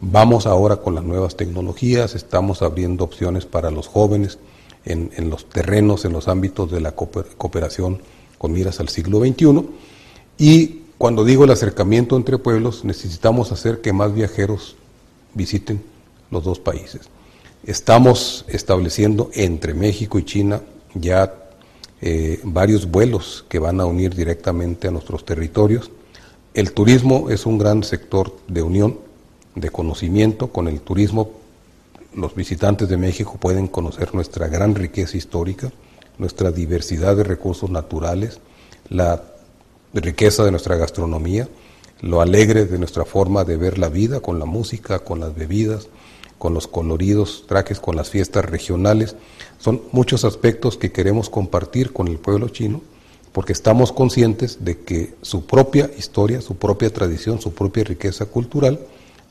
Vamos 0.00 0.46
ahora 0.46 0.76
con 0.76 0.94
las 0.94 1.04
nuevas 1.04 1.36
tecnologías, 1.36 2.14
estamos 2.14 2.60
abriendo 2.60 3.02
opciones 3.02 3.46
para 3.46 3.70
los 3.70 3.86
jóvenes 3.86 4.38
en, 4.84 5.30
los 5.30 5.48
terrenos, 5.48 6.04
en 6.04 6.12
los 6.12 6.28
ámbitos 6.28 6.70
de 6.70 6.80
la 6.80 6.92
cooperación 6.92 8.02
con 8.36 8.52
miras 8.52 8.78
al 8.78 8.90
siglo 8.90 9.20
XXI. 9.20 9.66
Y 10.36 10.82
cuando 10.98 11.24
digo 11.24 11.44
el 11.44 11.50
acercamiento 11.50 12.16
entre 12.16 12.36
pueblos, 12.36 12.84
necesitamos 12.84 13.52
hacer 13.52 13.80
que 13.80 13.94
más 13.94 14.14
viajeros 14.14 14.76
visiten 15.32 15.82
los 16.30 16.44
dos 16.44 16.60
países. 16.60 17.08
Estamos 17.66 18.44
estableciendo 18.46 19.28
entre 19.34 19.74
México 19.74 20.20
y 20.20 20.24
China 20.24 20.62
ya 20.94 21.34
eh, 22.00 22.38
varios 22.44 22.88
vuelos 22.88 23.44
que 23.48 23.58
van 23.58 23.80
a 23.80 23.86
unir 23.86 24.14
directamente 24.14 24.86
a 24.86 24.92
nuestros 24.92 25.24
territorios. 25.24 25.90
El 26.54 26.70
turismo 26.70 27.28
es 27.28 27.44
un 27.44 27.58
gran 27.58 27.82
sector 27.82 28.36
de 28.46 28.62
unión, 28.62 29.00
de 29.56 29.70
conocimiento. 29.70 30.52
Con 30.52 30.68
el 30.68 30.80
turismo 30.80 31.32
los 32.14 32.36
visitantes 32.36 32.88
de 32.88 32.98
México 32.98 33.36
pueden 33.40 33.66
conocer 33.66 34.14
nuestra 34.14 34.46
gran 34.46 34.76
riqueza 34.76 35.16
histórica, 35.16 35.72
nuestra 36.18 36.52
diversidad 36.52 37.16
de 37.16 37.24
recursos 37.24 37.68
naturales, 37.68 38.38
la 38.90 39.24
riqueza 39.92 40.44
de 40.44 40.52
nuestra 40.52 40.76
gastronomía, 40.76 41.48
lo 42.00 42.20
alegre 42.20 42.66
de 42.66 42.78
nuestra 42.78 43.04
forma 43.04 43.42
de 43.42 43.56
ver 43.56 43.76
la 43.76 43.88
vida 43.88 44.20
con 44.20 44.38
la 44.38 44.44
música, 44.44 45.00
con 45.00 45.18
las 45.18 45.34
bebidas, 45.34 45.88
con 46.38 46.54
los 46.54 46.66
coloridos 46.66 47.44
trajes, 47.46 47.80
con 47.80 47.96
las 47.96 48.10
fiestas 48.10 48.44
regionales. 48.44 49.16
Son 49.58 49.82
muchos 49.92 50.24
aspectos 50.24 50.76
que 50.76 50.92
queremos 50.92 51.30
compartir 51.30 51.92
con 51.92 52.08
el 52.08 52.18
pueblo 52.18 52.48
chino 52.48 52.82
porque 53.32 53.52
estamos 53.52 53.92
conscientes 53.92 54.64
de 54.64 54.78
que 54.78 55.14
su 55.20 55.44
propia 55.44 55.90
historia, 55.98 56.40
su 56.40 56.56
propia 56.56 56.90
tradición, 56.90 57.40
su 57.40 57.52
propia 57.52 57.84
riqueza 57.84 58.24
cultural 58.24 58.80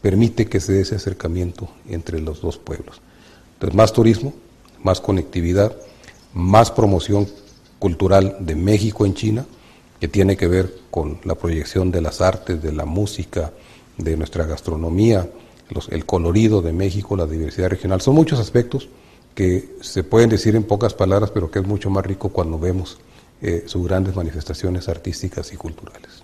permite 0.01 0.45
que 0.45 0.59
se 0.59 0.73
dé 0.73 0.81
ese 0.81 0.95
acercamiento 0.95 1.67
entre 1.89 2.21
los 2.21 2.39
dos 2.39 2.59
pueblos. 2.59 3.01
Entonces, 3.53 3.75
más 3.75 3.93
turismo, 3.93 4.33
más 4.83 5.01
conectividad, 5.01 5.75
más 6.35 6.69
promoción 6.69 7.27
cultural 7.79 8.37
de 8.39 8.53
México 8.53 9.07
en 9.07 9.15
China, 9.15 9.45
que 9.99 10.07
tiene 10.07 10.37
que 10.37 10.47
ver 10.47 10.71
con 10.91 11.19
la 11.23 11.33
proyección 11.33 11.89
de 11.89 12.01
las 12.01 12.21
artes, 12.21 12.61
de 12.61 12.71
la 12.71 12.85
música, 12.85 13.53
de 13.97 14.17
nuestra 14.17 14.45
gastronomía, 14.45 15.27
el 15.89 16.05
colorido 16.05 16.61
de 16.61 16.73
México, 16.73 17.15
la 17.15 17.25
diversidad 17.25 17.69
regional. 17.69 18.01
Son 18.01 18.15
muchos 18.15 18.39
aspectos 18.39 18.89
que 19.33 19.75
se 19.81 20.03
pueden 20.03 20.29
decir 20.29 20.55
en 20.55 20.63
pocas 20.63 20.93
palabras, 20.93 21.31
pero 21.31 21.51
que 21.51 21.59
es 21.59 21.67
mucho 21.67 21.89
más 21.89 22.05
rico 22.05 22.29
cuando 22.29 22.57
vemos 22.57 22.97
eh, 23.41 23.65
sus 23.67 23.85
grandes 23.85 24.15
manifestaciones 24.15 24.87
artísticas 24.87 25.51
y 25.53 25.57
culturales. 25.57 26.23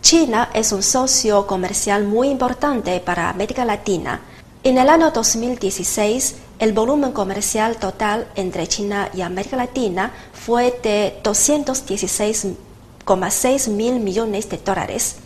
China 0.00 0.50
es 0.54 0.70
un 0.70 0.82
socio 0.82 1.46
comercial 1.46 2.04
muy 2.04 2.28
importante 2.28 3.00
para 3.00 3.30
América 3.30 3.64
Latina. 3.64 4.20
En 4.62 4.78
el 4.78 4.88
año 4.88 5.10
2016, 5.10 6.36
el 6.58 6.72
volumen 6.72 7.12
comercial 7.12 7.76
total 7.76 8.26
entre 8.36 8.66
China 8.66 9.10
y 9.14 9.20
América 9.22 9.56
Latina 9.56 10.12
fue 10.32 10.76
de 10.82 11.20
216,6 11.22 13.68
mil 13.68 14.00
millones 14.00 14.48
de 14.48 14.58
dólares. 14.58 15.16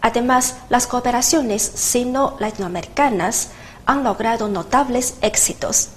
Además, 0.00 0.56
las 0.68 0.86
cooperaciones 0.86 1.62
sino-latinoamericanas 1.62 3.48
han 3.86 4.04
logrado 4.04 4.48
notables 4.48 5.14
éxitos. 5.22 5.88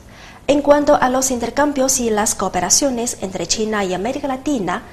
En 0.47 0.61
cuanto 0.61 0.95
a 0.95 1.09
los 1.09 1.31
intercambios 1.31 1.99
y 1.99 2.09
las 2.09 2.35
cooperaciones 2.35 3.17
entre 3.21 3.47
China 3.47 3.85
y 3.85 3.93
América 3.93 4.27
Latina, 4.27 4.83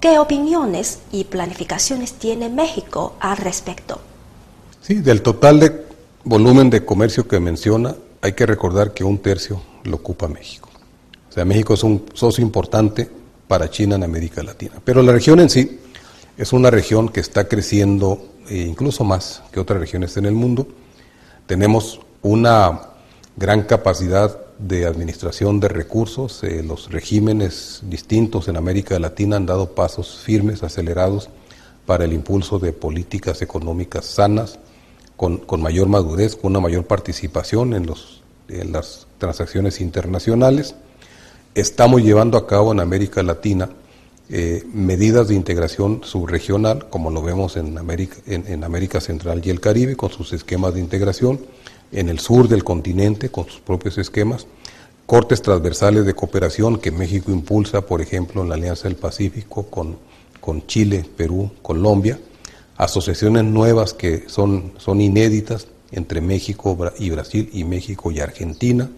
¿qué 0.00 0.18
opiniones 0.18 0.98
y 1.12 1.24
planificaciones 1.24 2.14
tiene 2.14 2.48
México 2.48 3.14
al 3.20 3.36
respecto? 3.36 4.00
Sí, 4.80 4.94
del 4.94 5.22
total 5.22 5.60
de 5.60 5.86
volumen 6.24 6.70
de 6.70 6.84
comercio 6.84 7.28
que 7.28 7.40
menciona, 7.40 7.94
hay 8.20 8.32
que 8.32 8.46
recordar 8.46 8.92
que 8.92 9.04
un 9.04 9.18
tercio 9.18 9.60
lo 9.84 9.96
ocupa 9.96 10.28
México. 10.28 10.68
O 11.28 11.32
sea, 11.32 11.44
México 11.44 11.74
es 11.74 11.82
un 11.82 12.06
socio 12.14 12.42
importante 12.42 13.08
para 13.46 13.70
China 13.70 13.96
en 13.96 14.04
América 14.04 14.42
Latina. 14.42 14.74
Pero 14.84 15.02
la 15.02 15.12
región 15.12 15.40
en 15.40 15.50
sí 15.50 15.80
es 16.36 16.52
una 16.52 16.70
región 16.70 17.08
que 17.08 17.20
está 17.20 17.48
creciendo 17.48 18.20
eh, 18.48 18.66
incluso 18.68 19.04
más 19.04 19.42
que 19.52 19.60
otras 19.60 19.80
regiones 19.80 20.16
en 20.16 20.26
el 20.26 20.34
mundo. 20.34 20.66
Tenemos 21.46 22.00
una 22.22 22.80
gran 23.36 23.62
capacidad 23.62 24.38
de 24.58 24.86
administración 24.86 25.60
de 25.60 25.68
recursos. 25.68 26.42
Eh, 26.44 26.62
los 26.62 26.90
regímenes 26.90 27.80
distintos 27.84 28.48
en 28.48 28.56
América 28.56 28.98
Latina 28.98 29.36
han 29.36 29.46
dado 29.46 29.74
pasos 29.74 30.20
firmes, 30.24 30.62
acelerados, 30.62 31.30
para 31.86 32.04
el 32.04 32.12
impulso 32.12 32.58
de 32.58 32.72
políticas 32.72 33.40
económicas 33.40 34.04
sanas, 34.04 34.58
con, 35.18 35.60
mayor 35.60 35.88
madurez, 35.88 36.36
con 36.36 36.52
una 36.52 36.60
mayor 36.60 36.86
participación 36.86 37.74
en, 37.74 37.90
las 38.72 39.08
transacciones 39.18 39.80
internacionales. 39.80 40.76
Estamos 41.56 42.02
llevando 42.02 42.38
a 42.38 42.46
cabo 42.46 42.70
en 42.70 42.78
América 42.78 43.22
Latina 43.24 43.68
eh, 44.30 44.62
medidas 44.72 45.26
de 45.26 45.34
integración 45.34 46.02
subregional, 46.04 46.88
como 46.88 47.10
lo 47.10 47.20
vemos 47.20 47.56
en 47.56 47.76
América, 47.78 48.16
en, 48.26 48.62
América 48.62 49.00
Central 49.00 49.42
y 49.44 49.50
el 49.50 49.58
Caribe, 49.58 49.96
con 49.96 50.10
sus 50.10 50.32
esquemas 50.32 50.74
de 50.74 50.80
integración, 50.80 51.40
en 51.90 52.08
el 52.08 52.20
sur 52.20 52.46
del 52.46 52.62
continente, 52.62 53.28
con 53.28 53.46
sus 53.46 53.58
propios 53.58 53.98
esquemas, 53.98 54.46
cortes 55.04 55.42
transversales 55.42 56.06
de 56.06 56.14
cooperación 56.14 56.78
que 56.78 56.92
México 56.92 57.32
impulsa, 57.32 57.80
por 57.80 58.00
ejemplo, 58.00 58.42
en 58.42 58.50
la 58.50 58.54
Alianza 58.54 58.86
del 58.86 58.96
Pacífico 58.96 59.66
con 59.66 60.66
Chile, 60.68 61.04
Perú, 61.16 61.50
Colombia, 61.60 62.20
asociaciones 62.78 63.44
nuevas 63.44 63.92
que 63.92 64.24
son, 64.28 64.72
son 64.78 65.00
inéditas 65.00 65.66
entre 65.90 66.20
México 66.20 66.78
y 66.98 67.10
Brasil 67.10 67.50
y 67.52 67.64
México 67.64 68.10
y 68.12 68.20
Argentina, 68.20 68.88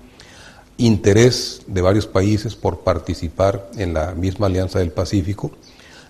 interés 0.77 1.63
de 1.67 1.81
varios 1.81 2.07
países 2.07 2.55
por 2.55 2.81
participar 2.81 3.71
en 3.77 3.95
la 3.95 4.15
misma 4.15 4.47
Alianza 4.47 4.79
del 4.79 4.93
Pacífico. 4.93 5.51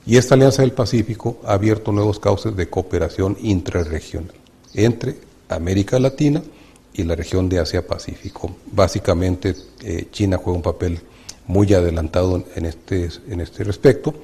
Y 0.05 0.17
esta 0.17 0.35
Alianza 0.35 0.63
del 0.63 0.73
Pacífico 0.73 1.39
ha 1.45 1.55
abierto 1.55 1.93
nuevos 1.93 2.19
cauces 2.19 2.57
de 2.57 2.69
cooperación 2.69 3.37
intrarregional 3.41 4.35
entre 4.75 5.17
América 5.49 5.99
Latina 5.99 6.43
y 6.93 7.05
la 7.05 7.15
región 7.15 7.49
de 7.49 7.61
Asia-Pacífico. 7.61 8.57
Básicamente 8.73 9.55
eh, 9.83 10.09
China 10.11 10.39
juega 10.39 10.57
un 10.57 10.63
papel 10.63 11.01
muy 11.47 11.73
adelantado 11.73 12.45
en 12.57 12.67
este, 12.67 13.11
en 13.29 13.41
este 13.41 13.63
respecto. 13.63 14.15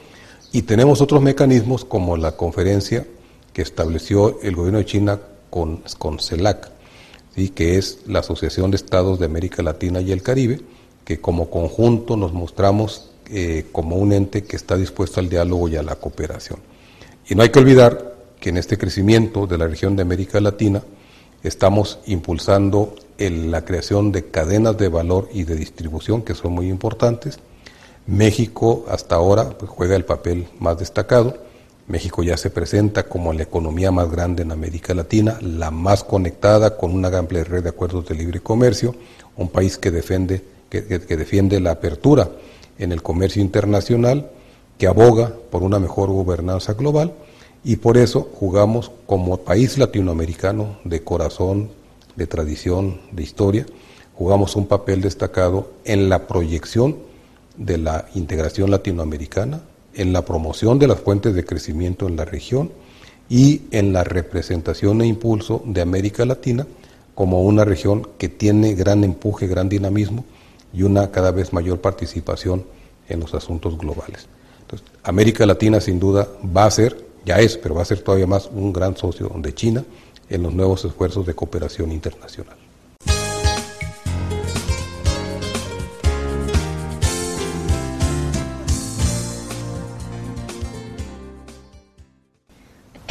Y 0.52 0.62
tenemos 0.62 1.00
otros 1.00 1.22
mecanismos 1.22 1.84
como 1.84 2.16
la 2.16 2.36
conferencia 2.36 3.06
que 3.56 3.62
estableció 3.62 4.38
el 4.42 4.54
gobierno 4.54 4.80
de 4.80 4.84
China 4.84 5.18
con, 5.48 5.82
con 5.96 6.18
CELAC, 6.18 6.68
¿sí? 7.34 7.48
que 7.48 7.78
es 7.78 8.00
la 8.06 8.18
Asociación 8.18 8.70
de 8.70 8.76
Estados 8.76 9.18
de 9.18 9.24
América 9.24 9.62
Latina 9.62 10.02
y 10.02 10.12
el 10.12 10.22
Caribe, 10.22 10.60
que 11.06 11.22
como 11.22 11.48
conjunto 11.48 12.18
nos 12.18 12.34
mostramos 12.34 13.12
eh, 13.30 13.64
como 13.72 13.96
un 13.96 14.12
ente 14.12 14.44
que 14.44 14.56
está 14.56 14.76
dispuesto 14.76 15.20
al 15.20 15.30
diálogo 15.30 15.68
y 15.70 15.76
a 15.76 15.82
la 15.82 15.94
cooperación. 15.96 16.58
Y 17.30 17.34
no 17.34 17.44
hay 17.44 17.48
que 17.48 17.58
olvidar 17.58 18.16
que 18.38 18.50
en 18.50 18.58
este 18.58 18.76
crecimiento 18.76 19.46
de 19.46 19.56
la 19.56 19.66
región 19.66 19.96
de 19.96 20.02
América 20.02 20.38
Latina 20.38 20.82
estamos 21.42 21.98
impulsando 22.04 22.94
la 23.16 23.64
creación 23.64 24.12
de 24.12 24.26
cadenas 24.26 24.76
de 24.76 24.88
valor 24.88 25.30
y 25.32 25.44
de 25.44 25.56
distribución 25.56 26.20
que 26.20 26.34
son 26.34 26.52
muy 26.52 26.68
importantes. 26.68 27.38
México 28.06 28.84
hasta 28.90 29.14
ahora 29.14 29.56
pues, 29.56 29.70
juega 29.70 29.96
el 29.96 30.04
papel 30.04 30.46
más 30.60 30.78
destacado 30.78 31.45
México 31.88 32.22
ya 32.24 32.36
se 32.36 32.50
presenta 32.50 33.04
como 33.04 33.32
la 33.32 33.44
economía 33.44 33.92
más 33.92 34.10
grande 34.10 34.42
en 34.42 34.50
América 34.50 34.92
Latina, 34.92 35.38
la 35.40 35.70
más 35.70 36.02
conectada 36.02 36.76
con 36.76 36.92
una 36.92 37.16
amplia 37.16 37.44
red 37.44 37.62
de 37.62 37.68
acuerdos 37.68 38.08
de 38.08 38.16
libre 38.16 38.40
comercio, 38.40 38.94
un 39.36 39.48
país 39.48 39.78
que 39.78 39.92
defiende, 39.92 40.42
que, 40.68 40.82
defiende 40.82 41.60
la 41.60 41.72
apertura 41.72 42.28
en 42.78 42.90
el 42.90 43.02
comercio 43.02 43.40
internacional, 43.40 44.30
que 44.78 44.88
aboga 44.88 45.32
por 45.50 45.62
una 45.62 45.78
mejor 45.78 46.10
gobernanza 46.10 46.74
global 46.74 47.12
y 47.62 47.76
por 47.76 47.96
eso 47.96 48.28
jugamos 48.34 48.90
como 49.06 49.38
país 49.38 49.78
latinoamericano 49.78 50.78
de 50.84 51.02
corazón, 51.02 51.70
de 52.16 52.26
tradición, 52.26 53.00
de 53.12 53.22
historia, 53.22 53.66
jugamos 54.14 54.56
un 54.56 54.66
papel 54.66 55.02
destacado 55.02 55.70
en 55.84 56.08
la 56.08 56.26
proyección 56.26 56.96
de 57.56 57.78
la 57.78 58.06
integración 58.14 58.70
latinoamericana, 58.70 59.60
en 59.96 60.12
la 60.12 60.24
promoción 60.24 60.78
de 60.78 60.86
las 60.86 61.00
fuentes 61.00 61.34
de 61.34 61.44
crecimiento 61.44 62.06
en 62.06 62.16
la 62.16 62.24
región 62.24 62.70
y 63.28 63.62
en 63.70 63.92
la 63.92 64.04
representación 64.04 65.00
e 65.02 65.06
impulso 65.06 65.62
de 65.64 65.80
América 65.80 66.24
Latina 66.24 66.66
como 67.14 67.42
una 67.42 67.64
región 67.64 68.08
que 68.18 68.28
tiene 68.28 68.74
gran 68.74 69.02
empuje, 69.02 69.46
gran 69.46 69.68
dinamismo 69.68 70.24
y 70.72 70.82
una 70.82 71.10
cada 71.10 71.30
vez 71.30 71.52
mayor 71.52 71.80
participación 71.80 72.64
en 73.08 73.20
los 73.20 73.34
asuntos 73.34 73.78
globales. 73.78 74.28
América 75.02 75.46
Latina 75.46 75.80
sin 75.80 75.98
duda 75.98 76.28
va 76.56 76.66
a 76.66 76.70
ser, 76.70 77.06
ya 77.24 77.40
es, 77.40 77.56
pero 77.56 77.74
va 77.74 77.82
a 77.82 77.86
ser 77.86 78.00
todavía 78.00 78.26
más 78.26 78.50
un 78.52 78.72
gran 78.72 78.96
socio 78.96 79.32
de 79.36 79.54
China 79.54 79.84
en 80.28 80.42
los 80.42 80.52
nuevos 80.52 80.84
esfuerzos 80.84 81.24
de 81.24 81.34
cooperación 81.34 81.92
internacional. 81.92 82.65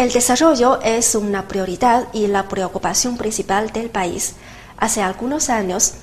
El 0.06 0.12
desarrollo 0.12 0.80
es 0.84 1.16
una 1.16 1.48
prioridad 1.48 2.10
y 2.14 2.28
la 2.28 2.48
preocupación 2.48 3.18
principal 3.18 3.72
del 3.72 3.90
país. 3.90 4.36
Hace 4.78 5.02
algunos 5.02 5.50
años, 5.50 5.94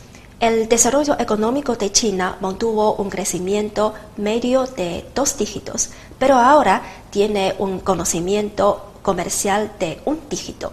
el 0.40 0.68
desarrollo 0.68 1.16
económico 1.20 1.76
de 1.76 1.92
China 1.92 2.36
mantuvo 2.40 2.96
un 2.96 3.10
crecimiento 3.10 3.94
medio 4.16 4.66
de 4.66 5.04
dos 5.14 5.38
dígitos, 5.38 5.90
pero 6.18 6.34
ahora 6.34 6.82
tiene 7.10 7.54
un 7.60 7.78
conocimiento 7.78 8.90
comercial 9.02 9.70
de 9.78 10.00
un 10.04 10.18
dígito. 10.28 10.72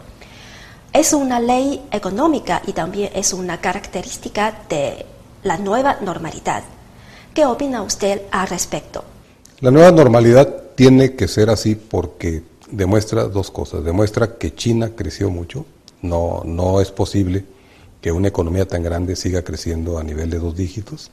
Es 0.92 1.14
una 1.14 1.40
ley 1.40 1.84
económica 1.92 2.64
y 2.66 2.74
también 2.74 3.12
es 3.14 3.32
una 3.34 3.62
característica 3.62 4.62
de 4.68 5.06
la 5.44 5.58
nueva 5.58 5.98
normalidad. 6.02 6.64
¿Qué 7.36 7.46
opina 7.46 7.84
usted 7.84 8.24
al 8.32 8.48
respecto? 8.48 9.04
La 9.60 9.70
nueva 9.70 9.92
normalidad 9.92 10.52
tiene 10.74 11.16
que 11.16 11.28
ser 11.28 11.52
así 11.52 11.76
porque 11.76 12.58
demuestra 12.72 13.24
dos 13.26 13.52
cosas. 13.52 13.84
Demuestra 13.84 14.38
que 14.38 14.54
China 14.54 14.92
creció 14.96 15.30
mucho. 15.30 15.66
No, 16.02 16.44
no 16.46 16.82
es 16.82 16.92
posible 16.92 17.44
que 18.02 18.12
una 18.12 18.30
economía 18.30 18.68
tan 18.68 18.84
grande 18.84 19.16
siga 19.16 19.44
creciendo 19.44 19.98
a 19.98 20.04
nivel 20.04 20.30
de 20.30 20.40
dos 20.40 20.56
dígitos. 20.56 21.12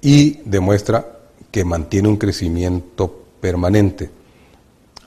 Y 0.00 0.40
demuestra 0.44 1.18
que 1.50 1.64
mantiene 1.64 2.08
un 2.08 2.16
crecimiento 2.16 3.24
permanente. 3.40 4.10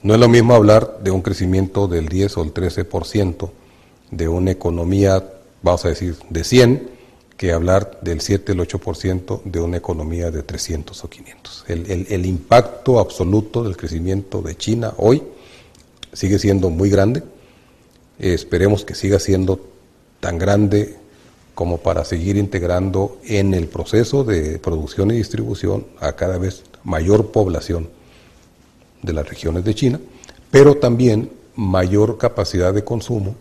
No 0.01 0.13
es 0.13 0.19
lo 0.19 0.29
mismo 0.29 0.53
hablar 0.53 1.00
de 1.03 1.12
un 1.12 1.21
crecimiento 1.21 1.88
del 1.88 2.07
10 2.07 2.38
o 2.38 2.43
el 2.43 2.53
13% 2.53 3.50
de 4.12 4.27
una 4.27 4.51
economía, 4.51 5.24
vamos 5.62 5.86
a 5.86 5.89
decir, 5.89 6.15
de 6.29 6.43
100, 6.43 6.89
que 7.36 7.53
hablar 7.53 8.00
del 8.01 8.21
7, 8.21 8.51
el 8.51 8.59
8% 8.59 9.43
de 9.43 9.62
una 9.62 9.77
economía 9.77 10.31
de 10.31 10.43
300 10.43 11.03
o 11.03 11.09
500. 11.09 11.65
El, 11.67 12.07
el, 12.09 12.25
impacto 12.25 13.00
absoluto 13.00 13.63
del 13.63 13.77
crecimiento 13.77 14.41
de 14.41 14.57
China 14.57 14.93
hoy 14.98 15.24
sigue 16.20 16.38
siendo 16.38 16.70
muy 16.70 16.90
grande. 16.90 17.24
esperemos 18.20 18.84
que 18.84 18.94
siga 18.94 19.20
siendo 19.20 19.58
tan 20.20 20.38
grande 20.38 20.98
como 21.56 21.78
para 21.78 22.04
seguir 22.04 22.36
integrando 22.36 23.18
en 23.24 23.54
el 23.54 23.68
proceso 23.68 24.26
de 24.26 24.60
producción 24.60 25.12
y 25.12 25.16
distribución 25.16 25.86
a 26.02 26.18
cada 26.18 26.38
vez 26.38 26.64
mayor 26.84 27.32
población 27.32 27.88
de 29.02 29.14
las 29.14 29.30
regiones 29.30 29.64
de 29.64 29.74
China, 29.74 30.02
pero 30.52 30.76
también 30.76 31.32
mayor 31.56 32.18
capacidad 32.18 32.74
de 32.74 32.84
consumo 32.84 33.36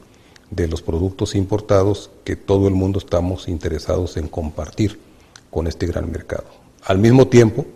de 0.52 0.68
los 0.68 0.80
productos 0.80 1.34
importados 1.34 2.10
que 2.22 2.36
todo 2.36 2.68
el 2.68 2.74
mundo 2.74 3.00
estamos 3.00 3.48
interesados 3.48 4.16
en 4.16 4.28
compartir 4.28 5.00
con 5.50 5.66
este 5.66 5.86
gran 5.86 6.12
mercado. 6.12 6.46
Al 6.84 6.98
mismo 6.98 7.26
tiempo, 7.26 7.66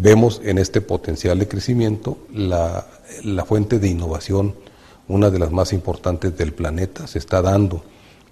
vemos 0.00 0.40
en 0.44 0.58
este 0.58 0.80
potencial 0.80 1.38
de 1.38 1.48
crecimiento 1.48 2.18
la, 2.32 2.86
fuente 3.46 3.78
de 3.78 3.88
innovación, 3.88 4.54
una 5.08 5.30
de 5.30 5.38
las 5.38 5.50
más 5.50 5.72
importantes 5.72 6.36
del 6.36 6.52
planeta, 6.52 7.06
se 7.06 7.18
está 7.18 7.42
dando 7.42 7.82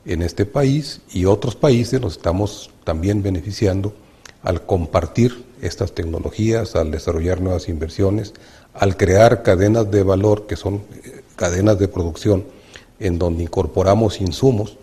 en 0.05 0.23
este 0.23 0.47
país 0.47 1.01
y 1.13 1.25
otros 1.25 1.57
países 1.57 2.01
nos 2.01 2.17
estamos 2.17 2.71
también 2.85 3.23
beneficiando 3.23 3.95
al 4.43 4.65
compartir 4.65 5.45
estas 5.61 5.93
tecnologías, 5.93 6.77
al 6.77 6.93
desarrollar 6.93 7.41
nuevas 7.41 7.69
inversiones, 7.69 8.33
al 8.73 8.97
crear 8.97 9.43
cadenas 9.43 9.91
de 9.91 10.03
valor 10.05 10.47
que 10.47 10.55
son 10.55 10.77
eh, 10.77 11.23
cadenas 11.35 11.79
de 11.79 11.89
producción 11.89 12.45
en 13.01 13.19
donde 13.19 13.43
incorporamos 13.43 14.21
insumos 14.21 14.77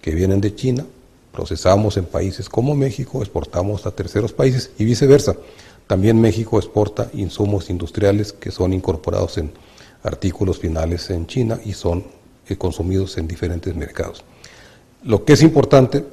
que 0.00 0.14
vienen 0.14 0.40
de 0.40 0.54
China, 0.54 0.86
procesamos 1.32 1.96
en 1.96 2.04
países 2.04 2.48
como 2.48 2.76
México, 2.76 3.22
exportamos 3.22 3.86
a 3.86 3.90
terceros 3.90 4.32
países 4.32 4.70
y 4.78 4.84
viceversa. 4.84 5.34
También 5.88 6.20
México 6.20 6.58
exporta 6.58 7.10
insumos 7.14 7.70
industriales 7.70 8.32
que 8.32 8.52
son 8.52 8.72
incorporados 8.72 9.38
en 9.38 9.50
artículos 10.04 10.60
finales 10.60 11.10
en 11.10 11.26
China 11.26 11.58
y 11.64 11.72
son 11.72 12.04
eh, 12.48 12.56
consumidos 12.56 13.18
en 13.18 13.26
diferentes 13.26 13.74
mercados. 13.74 14.22
Lo 15.02 15.24
que 15.24 15.32
es 15.32 15.42
importante 15.42 16.04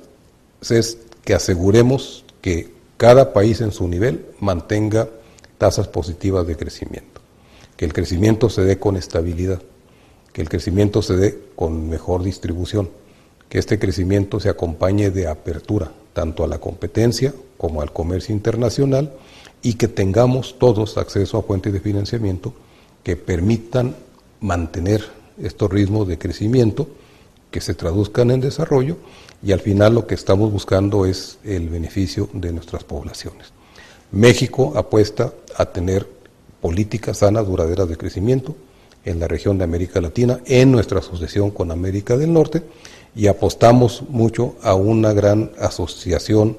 es 0.68 0.98
que 1.24 1.36
aseguremos 1.36 2.26
que 2.42 2.74
cada 2.98 3.34
país 3.34 3.62
en 3.62 3.72
su 3.72 3.88
nivel 3.88 4.26
mantenga 4.40 5.08
tasas 5.60 5.88
positivas 5.88 6.48
de 6.48 6.56
crecimiento, 6.56 7.22
que 7.78 7.86
el 7.86 7.94
crecimiento 7.94 8.50
se 8.50 8.64
dé 8.64 8.80
con 8.80 8.98
estabilidad 8.98 9.62
que 10.36 10.42
el 10.42 10.50
crecimiento 10.50 11.02
se 11.02 11.16
dé 11.16 11.40
con 11.56 11.88
mejor 11.88 12.22
distribución, 12.22 12.90
que 13.48 13.58
este 13.58 13.80
crecimiento 13.80 14.42
se 14.42 14.50
acompañe 14.50 15.10
de 15.10 15.28
apertura 15.28 15.94
tanto 16.12 16.44
a 16.44 16.48
la 16.50 16.58
competencia 16.58 17.34
como 17.58 17.82
al 17.82 17.94
comercio 17.94 18.36
internacional 18.36 19.14
y 19.62 19.74
que 19.74 19.88
tengamos 19.88 20.58
todos 20.60 20.98
acceso 20.98 21.38
a 21.38 21.44
fuentes 21.44 21.74
de 21.74 21.80
financiamiento 21.80 22.54
que 23.04 23.16
permitan 23.16 23.96
mantener 24.40 25.04
estos 25.42 25.70
ritmos 25.70 26.08
de 26.08 26.18
crecimiento, 26.18 26.88
que 27.52 27.62
se 27.62 27.74
traduzcan 27.74 28.32
en 28.32 28.42
desarrollo 28.42 28.98
y 29.44 29.52
al 29.52 29.60
final 29.60 29.96
lo 29.96 30.08
que 30.08 30.16
estamos 30.16 30.52
buscando 30.52 31.06
es 31.06 31.38
el 31.44 31.70
beneficio 31.70 32.30
de 32.34 32.52
nuestras 32.52 32.84
poblaciones. 32.84 33.54
México 34.12 34.74
apuesta 34.76 35.34
a 35.58 35.66
tener 35.66 36.08
políticas 36.62 37.20
sanas, 37.20 37.46
duraderas 37.46 37.88
de 37.88 37.98
crecimiento, 37.98 38.56
en 39.04 39.20
la 39.20 39.28
región 39.28 39.58
de 39.58 39.64
América 39.64 40.02
Latina, 40.02 40.40
en 40.46 40.72
nuestra 40.72 41.00
asociación 41.00 41.52
con 41.52 41.72
América 41.72 42.18
del 42.18 42.34
Norte, 42.34 42.64
y 43.16 43.28
apostamos 43.28 44.04
mucho 44.10 44.56
a 44.62 44.74
una 44.74 45.14
gran 45.14 45.52
asociación 45.60 46.58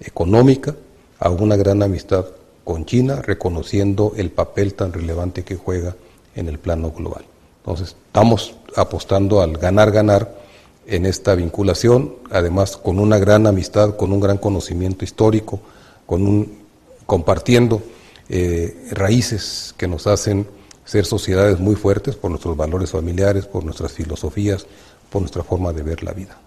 económica, 0.00 0.76
a 1.18 1.30
una 1.30 1.56
gran 1.56 1.82
amistad 1.82 2.26
con 2.64 2.84
China, 2.84 3.22
reconociendo 3.22 4.12
el 4.16 4.30
papel 4.30 4.74
tan 4.74 4.92
relevante 4.92 5.44
que 5.44 5.56
juega 5.56 5.94
en 6.34 6.48
el 6.48 6.58
plano 6.58 6.90
global. 6.90 7.24
Entonces, 7.58 7.96
estamos 8.06 8.54
apostando 8.76 9.40
al 9.40 9.56
ganar-ganar 9.56 10.36
en 10.86 11.06
esta 11.06 11.34
vinculación, 11.34 12.14
además 12.30 12.76
con 12.76 12.98
una 12.98 13.18
gran 13.18 13.46
amistad, 13.46 13.96
con 13.96 14.12
un 14.12 14.20
gran 14.20 14.38
conocimiento 14.38 15.04
histórico, 15.04 15.60
con 16.06 16.26
un, 16.26 16.58
compartiendo 17.06 17.82
eh, 18.28 18.88
raíces 18.92 19.74
que 19.76 19.88
nos 19.88 20.06
hacen 20.06 20.46
ser 20.84 21.04
sociedades 21.04 21.58
muy 21.58 21.74
fuertes 21.74 22.14
por 22.14 22.30
nuestros 22.30 22.56
valores 22.56 22.90
familiares, 22.90 23.46
por 23.46 23.64
nuestras 23.64 23.92
filosofías, 23.92 24.66
por 25.10 25.22
nuestra 25.22 25.42
forma 25.42 25.72
de 25.72 25.82
ver 25.82 26.02
la 26.02 26.12
vida. 26.12 26.38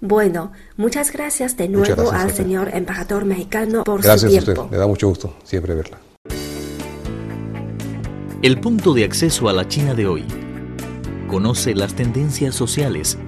Bueno, 0.00 0.52
muchas 0.76 1.12
gracias 1.12 1.56
de 1.56 1.68
nuevo 1.68 2.12
al 2.12 2.32
señor 2.32 2.70
embajador 2.72 3.24
mexicano 3.24 3.82
por 3.82 4.00
su 4.00 4.08
tiempo. 4.08 4.20
Gracias 4.22 4.48
a 4.48 4.52
usted, 4.52 4.70
me 4.70 4.76
da 4.76 4.86
mucho 4.86 5.08
gusto 5.08 5.34
siempre 5.42 5.74
verla. 5.74 5.98
El 8.42 8.60
punto 8.60 8.94
de 8.94 9.02
acceso 9.02 9.48
a 9.48 9.52
la 9.52 9.66
China 9.66 9.94
de 9.94 10.06
hoy. 10.06 10.24
Conoce 11.26 11.74
las 11.74 11.94
tendencias 11.94 12.54
sociales, 12.54 13.18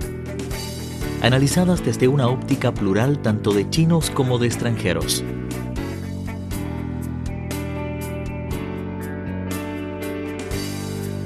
analizadas 1.23 1.85
desde 1.85 2.07
una 2.07 2.29
óptica 2.29 2.73
plural 2.73 3.21
tanto 3.21 3.53
de 3.53 3.69
chinos 3.69 4.09
como 4.11 4.39
de 4.39 4.47
extranjeros. 4.47 5.25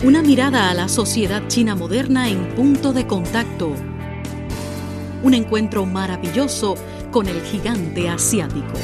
Una 0.02 0.22
mirada 0.22 0.70
a 0.70 0.74
la 0.74 0.88
sociedad 0.88 1.46
china 1.48 1.76
moderna 1.76 2.30
en 2.30 2.48
punto 2.54 2.94
de 2.94 3.06
contacto. 3.06 3.74
Un 5.24 5.32
encuentro 5.32 5.86
maravilloso 5.86 6.74
con 7.10 7.26
el 7.28 7.40
gigante 7.40 8.10
asiático. 8.10 8.74